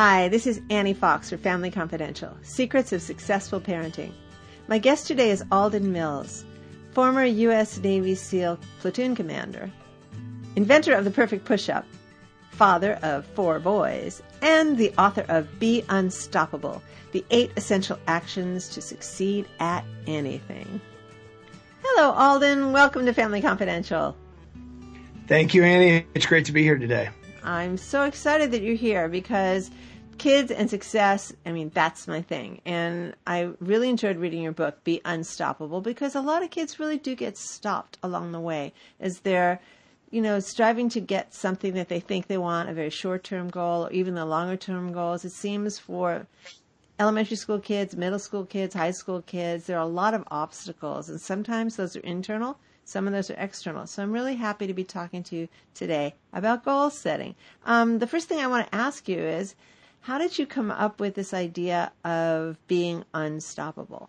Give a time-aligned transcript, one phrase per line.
[0.00, 4.12] Hi, this is Annie Fox for Family Confidential Secrets of Successful Parenting.
[4.68, 6.44] My guest today is Alden Mills,
[6.92, 7.78] former U.S.
[7.78, 9.68] Navy SEAL platoon commander,
[10.54, 11.84] inventor of the perfect push up,
[12.52, 16.80] father of four boys, and the author of Be Unstoppable
[17.10, 20.80] The Eight Essential Actions to Succeed at Anything.
[21.82, 22.70] Hello, Alden.
[22.70, 24.16] Welcome to Family Confidential.
[25.26, 26.06] Thank you, Annie.
[26.14, 27.08] It's great to be here today.
[27.42, 29.70] I'm so excited that you're here because
[30.18, 32.60] kids and success, I mean, that's my thing.
[32.64, 36.98] And I really enjoyed reading your book, Be Unstoppable, because a lot of kids really
[36.98, 39.60] do get stopped along the way as they're,
[40.10, 43.48] you know, striving to get something that they think they want, a very short term
[43.48, 45.24] goal, or even the longer term goals.
[45.24, 46.26] It seems for
[46.98, 51.08] elementary school kids, middle school kids, high school kids, there are a lot of obstacles.
[51.08, 53.86] And sometimes those are internal some of those are external.
[53.86, 57.34] So I'm really happy to be talking to you today about goal setting.
[57.66, 59.54] Um, the first thing I want to ask you is,
[60.00, 64.08] how did you come up with this idea of being unstoppable?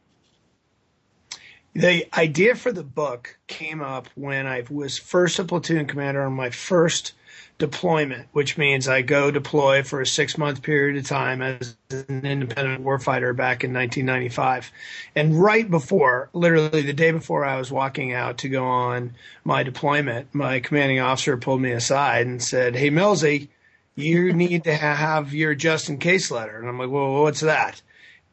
[1.75, 6.33] The idea for the book came up when I was first a platoon commander on
[6.33, 7.13] my first
[7.59, 12.25] deployment, which means I go deploy for a six month period of time as an
[12.25, 14.71] independent warfighter back in 1995.
[15.15, 19.61] And right before, literally the day before I was walking out to go on my
[19.63, 23.49] deployment, my commanding officer pulled me aside and said, Hey, Millsy,
[23.95, 26.57] you need to have your just in case letter.
[26.57, 27.81] And I'm like, well, what's that?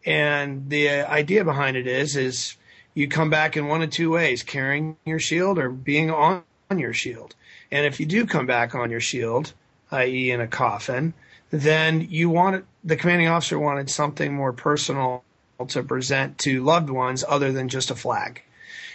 [0.05, 2.57] And the idea behind it is, is
[2.97, 6.94] you come back in one of two ways, carrying your shield or being on your
[6.94, 7.34] shield.
[7.70, 9.52] And if you do come back on your shield,
[9.91, 11.12] i.e., in a coffin,
[11.50, 15.22] then you wanted the commanding officer wanted something more personal
[15.69, 18.42] to present to loved ones other than just a flag.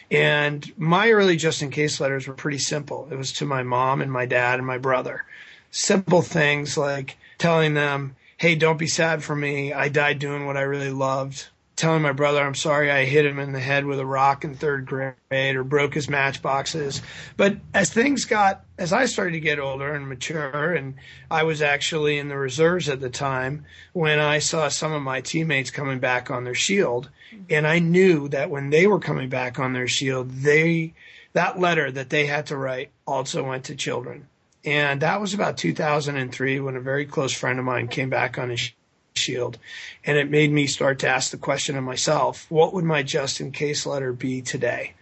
[0.09, 3.07] And my early just in case letters were pretty simple.
[3.11, 5.25] It was to my mom and my dad and my brother.
[5.69, 9.73] Simple things like telling them, Hey, don't be sad for me.
[9.73, 11.49] I died doing what I really loved
[11.81, 14.53] telling my brother I'm sorry I hit him in the head with a rock in
[14.53, 15.15] third grade
[15.55, 17.01] or broke his matchboxes.
[17.37, 20.93] But as things got, as I started to get older and mature, and
[21.31, 25.21] I was actually in the reserves at the time when I saw some of my
[25.21, 27.09] teammates coming back on their shield,
[27.49, 30.93] and I knew that when they were coming back on their shield, they,
[31.33, 34.27] that letter that they had to write also went to children.
[34.63, 38.51] And that was about 2003 when a very close friend of mine came back on
[38.51, 38.71] his
[39.15, 39.57] shield.
[40.05, 43.41] And it made me start to ask the question of myself, what would my just
[43.41, 44.93] in case letter be today?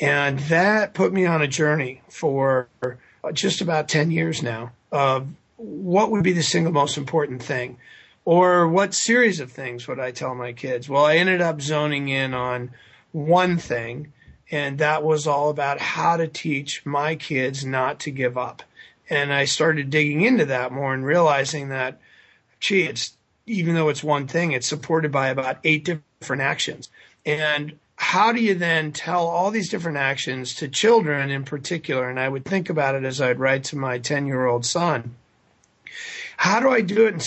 [0.00, 2.68] And that put me on a journey for
[3.32, 7.78] just about 10 years now of what would be the single most important thing
[8.24, 10.88] or what series of things would I tell my kids?
[10.88, 12.70] Well, I ended up zoning in on
[13.10, 14.12] one thing,
[14.50, 18.62] and that was all about how to teach my kids not to give up.
[19.10, 22.00] And I started digging into that more and realizing that,
[22.60, 23.16] gee, it's
[23.48, 26.88] even though it's one thing, it's supported by about eight different actions.
[27.24, 32.08] And how do you then tell all these different actions to children in particular?
[32.08, 35.16] And I would think about it as I'd write to my 10 year old son.
[36.36, 37.20] How do I do it in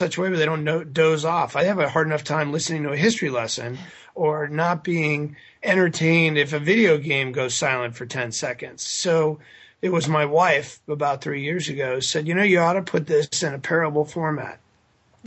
[0.00, 1.56] such a way where they don't doze off?
[1.56, 3.78] I have a hard enough time listening to a history lesson
[4.14, 8.82] or not being entertained if a video game goes silent for 10 seconds.
[8.82, 9.40] So
[9.82, 13.06] it was my wife about three years ago said, you know, you ought to put
[13.06, 14.60] this in a parable format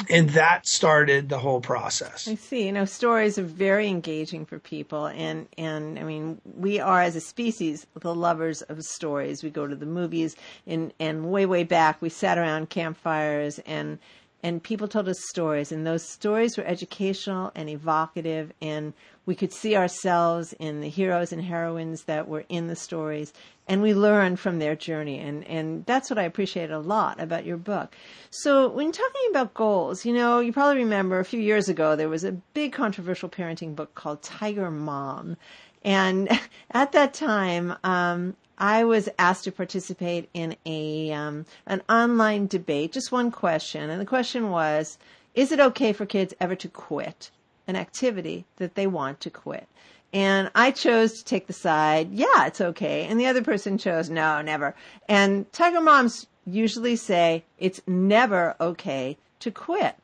[0.09, 2.27] and that started the whole process.
[2.27, 2.65] I see.
[2.65, 7.15] You know, stories are very engaging for people, and and I mean, we are as
[7.15, 9.43] a species the lovers of stories.
[9.43, 13.99] We go to the movies, and and way way back, we sat around campfires and
[14.41, 18.93] and people told us stories and those stories were educational and evocative and
[19.25, 23.33] we could see ourselves in the heroes and heroines that were in the stories
[23.67, 27.45] and we learned from their journey and and that's what I appreciate a lot about
[27.45, 27.95] your book.
[28.31, 32.09] So when talking about goals, you know, you probably remember a few years ago there
[32.09, 35.37] was a big controversial parenting book called Tiger Mom.
[35.83, 36.29] And
[36.71, 42.91] at that time, um, I was asked to participate in a um, an online debate.
[42.91, 44.97] Just one question, and the question was:
[45.33, 47.31] Is it okay for kids ever to quit
[47.67, 49.67] an activity that they want to quit?
[50.11, 53.05] And I chose to take the side, yeah, it's okay.
[53.05, 54.73] And the other person chose, no, never.
[55.07, 59.95] And tiger moms usually say it's never okay to quit.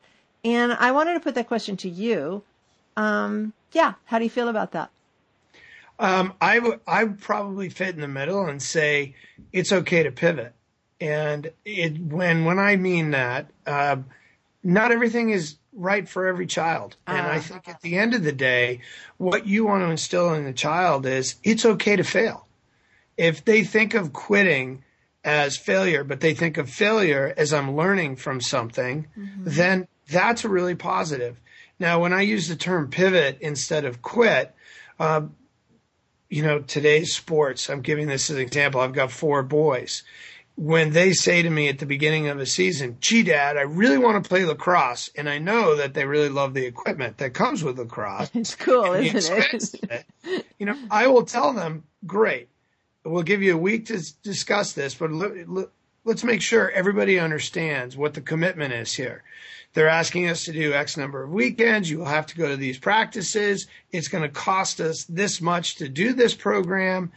[0.44, 2.44] And I wanted to put that question to you.
[2.96, 4.90] Um, yeah, how do you feel about that?
[5.98, 9.14] Um, I would I would probably fit in the middle and say
[9.52, 10.54] it's okay to pivot.
[11.00, 13.96] And it when when I mean that, uh,
[14.62, 16.96] not everything is right for every child.
[17.06, 17.40] Uh, and I ah.
[17.40, 18.80] think at the end of the day,
[19.18, 22.46] what you want to instill in the child is it's okay to fail.
[23.16, 24.84] If they think of quitting
[25.24, 29.44] as failure, but they think of failure as I'm learning from something, mm-hmm.
[29.44, 31.40] then that's a really positive.
[31.78, 34.54] Now, when I use the term pivot instead of quit,
[34.98, 35.22] uh,
[36.28, 38.80] you know, today's sports, I'm giving this as an example.
[38.80, 40.02] I've got four boys.
[40.56, 43.98] When they say to me at the beginning of a season, gee, dad, I really
[43.98, 45.10] want to play lacrosse.
[45.14, 48.30] And I know that they really love the equipment that comes with lacrosse.
[48.34, 50.46] It's cool, isn't it?
[50.58, 52.48] you know, I will tell them, great.
[53.04, 55.10] We'll give you a week to discuss this, but
[56.06, 59.24] let's make sure everybody understands what the commitment is here.
[59.74, 61.90] They're asking us to do X number of weekends.
[61.90, 63.66] You will have to go to these practices.
[63.90, 67.12] It's going to cost us this much to do this program.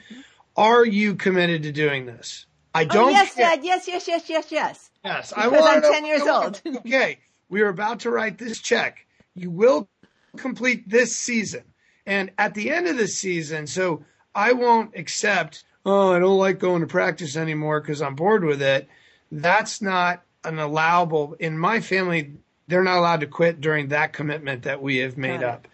[0.58, 2.48] Are you committed to doing this?
[2.74, 3.10] I oh, don't.
[3.10, 3.60] Oh, yes, Dad.
[3.64, 4.90] Yes, yes, yes, yes, yes.
[5.06, 5.86] Yes, because I want.
[5.86, 6.62] I'm ten years old.
[6.66, 9.06] okay, we are about to write this check.
[9.36, 9.88] You will
[10.36, 11.64] complete this season,
[12.06, 14.04] and at the end of the season, so
[14.36, 15.64] I won't accept.
[15.86, 18.88] Oh, I don't like going to practice anymore because I'm bored with it.
[19.32, 22.34] That's not an allowable in my family
[22.70, 25.68] they're not allowed to quit during that commitment that we have made up.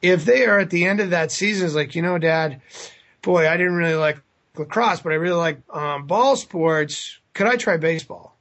[0.00, 2.62] If they are at the end of that season, it's like, you know, dad,
[3.20, 4.18] boy, I didn't really like
[4.56, 7.18] lacrosse, but I really like um, ball sports.
[7.34, 8.34] Could I try baseball?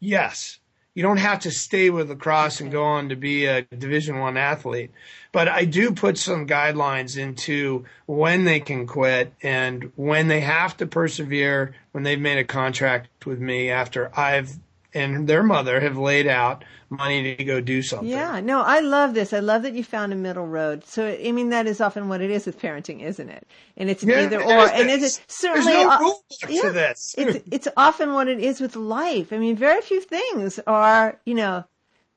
[0.00, 0.58] Yes.
[0.96, 4.38] You don't have to stay with lacrosse and go on to be a Division One
[4.38, 4.90] athlete,
[5.30, 10.74] but I do put some guidelines into when they can quit and when they have
[10.78, 14.56] to persevere when they've made a contract with me after I've
[14.96, 18.08] and their mother have laid out money to go do something.
[18.08, 19.32] Yeah, no, I love this.
[19.32, 20.84] I love that you found a middle road.
[20.86, 23.46] So, I mean, that is often what it is with parenting, isn't it?
[23.76, 24.68] And it's yeah, either or.
[24.68, 27.14] And it's certainly there's no rule yeah, to this.
[27.18, 29.32] it's it's often what it is with life.
[29.32, 31.64] I mean, very few things are you know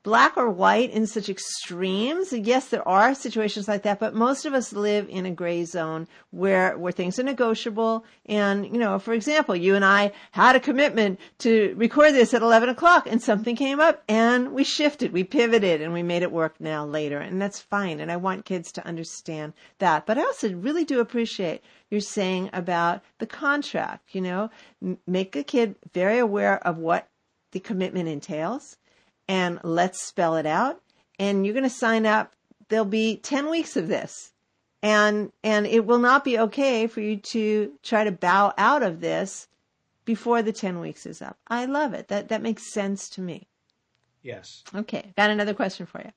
[0.02, 2.32] black or white in such extremes.
[2.32, 6.08] Yes, there are situations like that, but most of us live in a gray zone
[6.30, 8.04] where, where things are negotiable.
[8.24, 12.42] And, you know, for example, you and I had a commitment to record this at
[12.42, 16.32] 11 o'clock and something came up and we shifted, we pivoted and we made it
[16.32, 17.18] work now later.
[17.18, 18.00] And that's fine.
[18.00, 20.06] And I want kids to understand that.
[20.06, 24.50] But I also really do appreciate you're saying about the contract, you know,
[25.06, 27.08] make a kid very aware of what
[27.52, 28.78] the commitment entails
[29.30, 30.82] and let's spell it out.
[31.20, 32.32] And you're going to sign up.
[32.68, 34.32] There'll be 10 weeks of this.
[34.82, 39.00] And, and it will not be okay for you to try to bow out of
[39.00, 39.46] this
[40.04, 41.38] before the 10 weeks is up.
[41.46, 42.08] I love it.
[42.08, 43.46] That, that makes sense to me.
[44.22, 44.64] Yes.
[44.74, 45.12] Okay.
[45.16, 46.10] Got another question for you.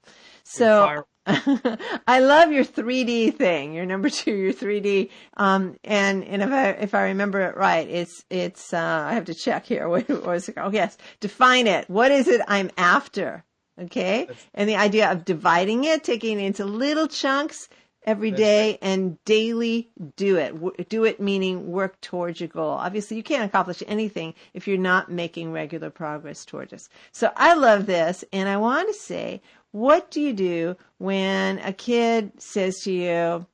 [0.43, 3.73] So I love your 3D thing.
[3.73, 5.09] Your number two, your 3D.
[5.37, 9.25] Um, and, and if I, if I remember it right, it's, it's, uh, I have
[9.25, 9.87] to check here.
[9.93, 10.55] What, what was it?
[10.57, 10.97] Oh, yes.
[11.19, 11.89] Define it.
[11.89, 13.43] What is it I'm after?
[13.79, 14.27] Okay.
[14.53, 17.69] And the idea of dividing it, taking it into little chunks
[18.05, 20.89] every day and daily do it.
[20.89, 22.71] Do it meaning work towards your goal.
[22.71, 26.87] Obviously, you can't accomplish anything if you're not making regular progress towards it.
[27.11, 28.23] So I love this.
[28.33, 29.41] And I want to say,
[29.73, 33.45] what do you do when a kid says to you,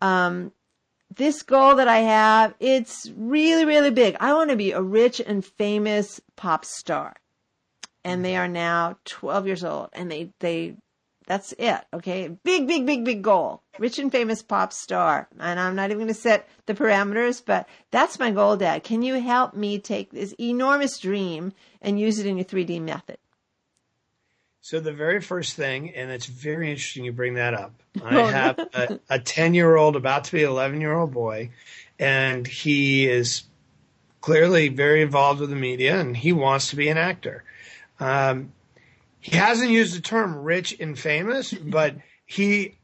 [0.00, 0.52] um,
[1.14, 4.16] this goal that I have, it's really, really big.
[4.18, 7.14] I want to be a rich and famous pop star.
[8.04, 10.74] And they are now 12 years old and they, they
[11.26, 11.80] that's it.
[11.94, 12.26] Okay.
[12.42, 13.62] Big, big, big, big goal.
[13.78, 15.28] Rich and famous pop star.
[15.38, 18.82] And I'm not even going to set the parameters, but that's my goal, Dad.
[18.82, 23.18] Can you help me take this enormous dream and use it in your 3D method?
[24.64, 27.74] So the very first thing, and it's very interesting you bring that up.
[28.04, 31.50] I have a 10 year old, about to be 11 year old boy,
[31.98, 33.42] and he is
[34.20, 37.42] clearly very involved with the media and he wants to be an actor.
[37.98, 38.52] Um,
[39.18, 42.76] he hasn't used the term rich and famous, but he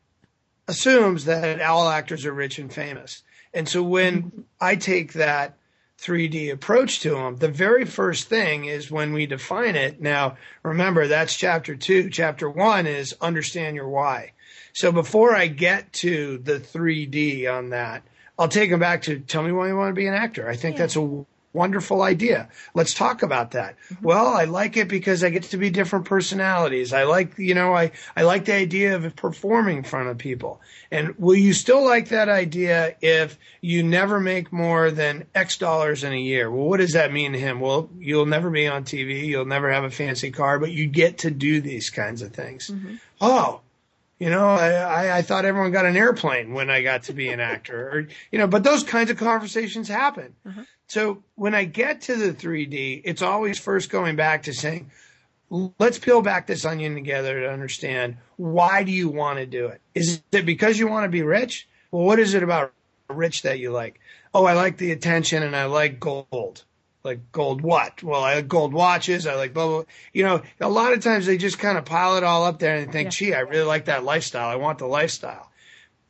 [0.67, 3.23] assumes that all actors are rich and famous.
[3.55, 5.57] And so when I take that
[6.01, 7.37] 3D approach to them.
[7.37, 10.01] the very first thing is when we define it.
[10.01, 12.09] Now, remember, that's chapter two.
[12.09, 14.33] Chapter one is understand your why.
[14.73, 18.05] So before I get to the 3D on that,
[18.39, 20.49] I'll take them back to tell me why you want to be an actor.
[20.49, 20.83] I think yeah.
[20.83, 21.25] that's a
[21.59, 22.49] wonderful idea.
[22.73, 23.77] Let's talk about that.
[23.93, 24.07] Mm-hmm.
[24.07, 26.93] Well, I like it because I get to be different personalities.
[26.93, 30.61] I like, you know, I, I like the idea of performing in front of people.
[30.91, 36.05] And will you still like that idea if you never make more than X dollars
[36.05, 36.51] in a year?
[36.51, 37.61] Well, what does that mean to him?
[37.61, 39.27] Well, you'll never be on TV.
[39.27, 42.69] You'll never have a fancy car, but you get to do these kinds of things.
[42.69, 42.95] Mm-hmm.
[43.21, 43.61] Oh,
[44.19, 47.39] you know, I, I thought everyone got an airplane when I got to be an
[47.39, 50.35] actor, or you know, but those kinds of conversations happen.
[50.45, 50.63] Uh-huh.
[50.89, 54.91] So when I get to the 3D, it's always first going back to saying,
[55.79, 59.81] let's peel back this onion together to understand why do you want to do it?
[59.95, 61.69] Is it because you want to be rich?
[61.91, 62.73] Well, what is it about
[63.09, 64.01] rich that you like?
[64.33, 66.65] Oh, I like the attention and I like gold.
[67.05, 68.03] Like gold what?
[68.03, 69.27] Well, I like gold watches.
[69.27, 69.83] I like blah, blah.
[70.15, 72.77] You know, a lot of times they just kind of pile it all up there
[72.77, 73.11] and think, yeah.
[73.11, 74.49] gee, I really like that lifestyle.
[74.49, 75.51] I want the lifestyle.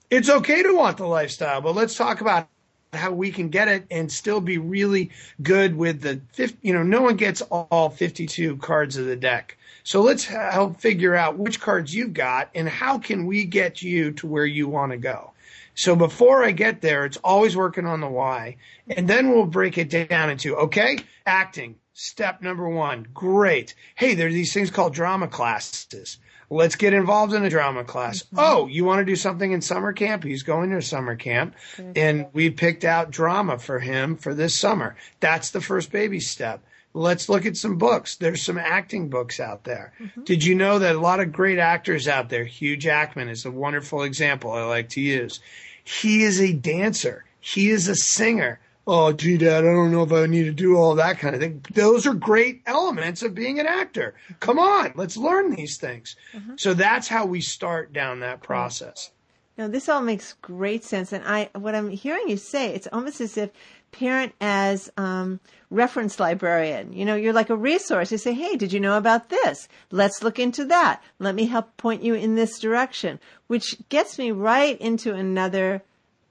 [0.08, 2.49] It's okay to want the lifestyle, but let's talk about
[2.92, 5.11] how we can get it and still be really
[5.42, 9.57] good with the 50, you know, no one gets all 52 cards of the deck.
[9.85, 14.12] So let's help figure out which cards you've got and how can we get you
[14.12, 15.33] to where you want to go.
[15.75, 18.57] So before I get there, it's always working on the why.
[18.88, 23.07] And then we'll break it down into, okay, acting, step number one.
[23.14, 23.75] Great.
[23.95, 26.18] Hey, there are these things called drama classes.
[26.50, 28.22] Let's get involved in a drama class.
[28.22, 28.38] Mm-hmm.
[28.38, 30.24] Oh, you want to do something in summer camp?
[30.24, 31.54] He's going to summer camp
[31.94, 34.96] and we picked out drama for him for this summer.
[35.20, 36.62] That's the first baby step.
[36.94, 38.16] Let's look at some books.
[38.16, 39.92] There's some acting books out there.
[40.00, 40.24] Mm-hmm.
[40.24, 43.50] Did you know that a lot of great actors out there, Hugh Jackman is a
[43.50, 45.40] wonderful example I like to use.
[45.84, 47.24] He is a dancer.
[47.40, 48.58] He is a singer.
[48.90, 51.42] Oh, gee, Dad, I don't know if I need to do all that kind of
[51.42, 51.62] thing.
[51.75, 54.14] Those are great elements of being an actor.
[54.40, 56.16] Come on, let's learn these things.
[56.33, 56.54] Mm-hmm.
[56.57, 59.11] So that's how we start down that process.
[59.59, 63.21] Now, this all makes great sense, and I, what I'm hearing you say, it's almost
[63.21, 63.50] as if
[63.92, 66.95] parent as um, reference librarian.
[66.95, 68.11] You know, you're like a resource.
[68.11, 69.68] You say, hey, did you know about this?
[69.90, 71.02] Let's look into that.
[71.18, 75.83] Let me help point you in this direction, which gets me right into another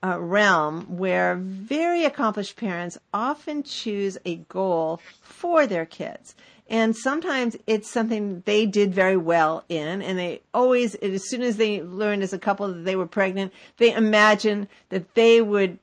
[0.03, 6.35] uh, realm where very accomplished parents often choose a goal for their kids.
[6.69, 11.55] And sometimes it's something they did very well in, and they always, as soon as
[11.55, 15.79] they learned as a couple that they were pregnant, they imagined that they would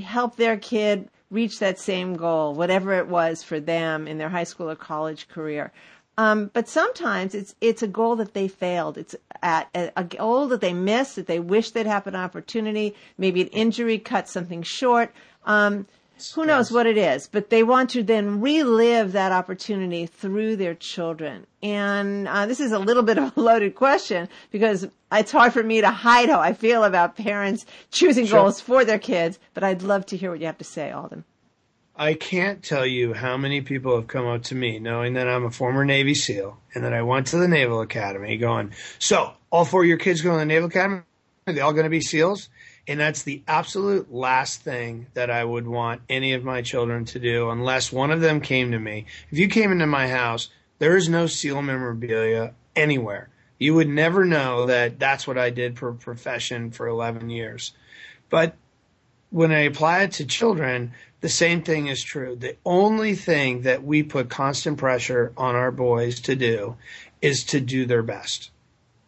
[0.00, 4.44] help their kid reach that same goal, whatever it was for them in their high
[4.44, 5.72] school or college career.
[6.18, 8.98] Um, but sometimes it's it's a goal that they failed.
[8.98, 12.96] It's at a, a, goal that they missed, that they wish they'd have an opportunity.
[13.16, 15.12] Maybe an injury cut something short.
[15.44, 15.86] Um,
[16.34, 20.74] who knows what it is, but they want to then relive that opportunity through their
[20.74, 21.46] children.
[21.62, 25.62] And uh, this is a little bit of a loaded question because it's hard for
[25.62, 28.40] me to hide how I feel about parents choosing sure.
[28.40, 31.22] goals for their kids, but I'd love to hear what you have to say, Alden.
[32.00, 35.44] I can't tell you how many people have come up to me knowing that I'm
[35.44, 39.64] a former Navy SEAL and that I went to the Naval Academy going, so all
[39.64, 41.02] four of your kids going to the Naval Academy?
[41.48, 42.50] Are they all going to be SEALs?
[42.86, 47.18] And that's the absolute last thing that I would want any of my children to
[47.18, 49.06] do unless one of them came to me.
[49.32, 53.28] If you came into my house, there is no SEAL memorabilia anywhere.
[53.58, 57.72] You would never know that that's what I did for a profession for 11 years.
[58.30, 58.54] But
[59.30, 62.36] when I apply it to children, the same thing is true.
[62.36, 66.76] The only thing that we put constant pressure on our boys to do
[67.20, 68.50] is to do their best.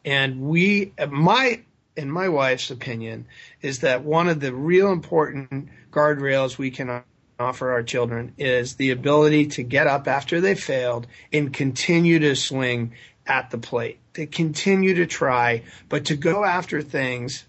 [0.04, 1.60] And we, my
[1.96, 3.26] in my wife's opinion,
[3.60, 7.02] is that one of the real important guardrails we can
[7.38, 12.34] offer our children is the ability to get up after they failed and continue to
[12.36, 12.92] swing
[13.26, 17.44] at the plate, to continue to try, but to go after things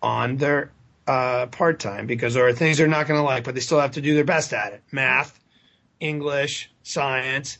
[0.00, 0.70] on their
[1.06, 3.80] uh, part time because there are things they're not going to like, but they still
[3.80, 5.38] have to do their best at it math,
[6.00, 7.58] English, science.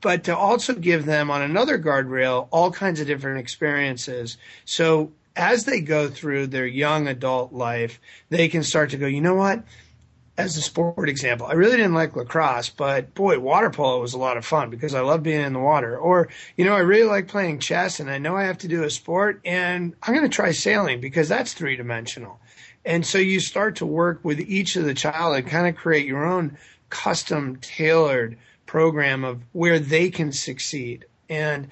[0.00, 4.36] But to also give them on another guardrail all kinds of different experiences.
[4.64, 9.20] So as they go through their young adult life, they can start to go, you
[9.20, 9.62] know what?
[10.36, 14.18] As a sport example, I really didn't like lacrosse, but boy, water polo was a
[14.18, 15.96] lot of fun because I love being in the water.
[15.96, 18.82] Or, you know, I really like playing chess and I know I have to do
[18.82, 22.40] a sport and I'm going to try sailing because that's three dimensional.
[22.84, 26.06] And so you start to work with each of the child and kind of create
[26.06, 26.58] your own
[26.90, 28.36] custom tailored
[28.66, 31.06] program of where they can succeed.
[31.28, 31.68] And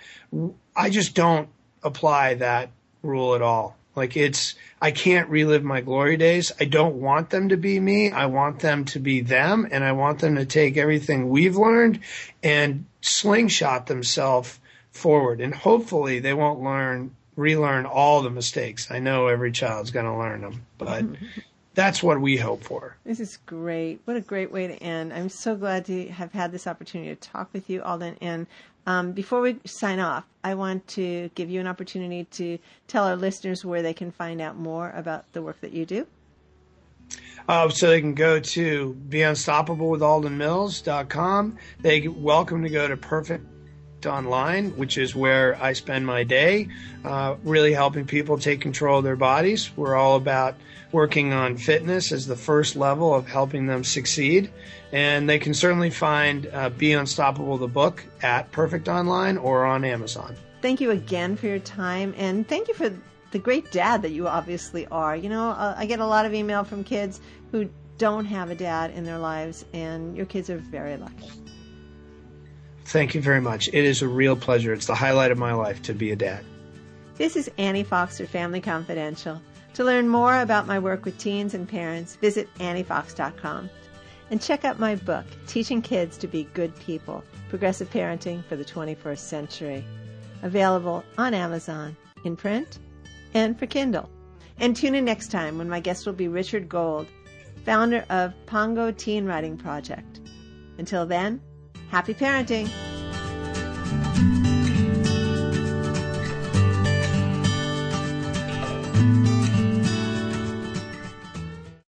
[0.74, 1.48] I just don't
[1.82, 2.70] apply that
[3.02, 3.76] rule at all.
[3.94, 6.50] Like it's, I can't relive my glory days.
[6.58, 8.10] I don't want them to be me.
[8.10, 12.00] I want them to be them and I want them to take everything we've learned
[12.42, 14.58] and slingshot themselves
[14.90, 15.40] forward.
[15.40, 18.90] And hopefully they won't learn, relearn all the mistakes.
[18.90, 21.04] I know every child's going to learn them, but
[21.74, 22.96] that's what we hope for.
[23.04, 24.00] This is great.
[24.04, 25.12] What a great way to end.
[25.12, 28.16] I'm so glad to have had this opportunity to talk with you, Alden.
[28.20, 28.46] And
[28.86, 32.58] um, before we sign off, I want to give you an opportunity to
[32.88, 36.06] tell our listeners where they can find out more about the work that you do.
[37.48, 39.98] Uh, so they can go to beunstoppable
[41.80, 43.44] They welcome to go to Perfect
[44.06, 46.68] Online, which is where I spend my day,
[47.04, 49.70] uh, really helping people take control of their bodies.
[49.76, 50.56] We're all about
[50.92, 54.50] working on fitness as the first level of helping them succeed.
[54.92, 59.84] And they can certainly find uh, Be Unstoppable, the book, at Perfect Online or on
[59.84, 60.36] Amazon.
[60.60, 62.90] Thank you again for your time, and thank you for
[63.32, 65.16] the great dad that you obviously are.
[65.16, 67.68] You know, uh, I get a lot of email from kids who
[67.98, 71.30] don't have a dad in their lives, and your kids are very lucky.
[72.92, 73.68] Thank you very much.
[73.68, 74.74] It is a real pleasure.
[74.74, 76.44] It's the highlight of my life to be a dad.
[77.16, 79.40] This is Annie Fox for Family Confidential.
[79.72, 83.70] To learn more about my work with teens and parents, visit anniefox.com
[84.30, 88.64] and check out my book, Teaching Kids to Be Good People Progressive Parenting for the
[88.64, 89.82] 21st Century,
[90.42, 91.96] available on Amazon
[92.26, 92.78] in print
[93.32, 94.10] and for Kindle.
[94.58, 97.06] And tune in next time when my guest will be Richard Gold,
[97.64, 100.20] founder of Pongo Teen Writing Project.
[100.76, 101.40] Until then,
[101.92, 102.91] happy parenting!